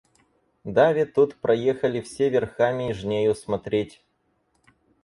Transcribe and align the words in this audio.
Даве 0.65 1.05
тут 1.05 1.35
проехали 1.35 2.01
все 2.01 2.29
верхами 2.29 2.91
жнею 2.91 3.35
смотреть. 3.35 4.01